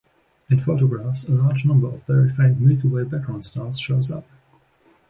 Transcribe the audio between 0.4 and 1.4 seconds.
In photographs, a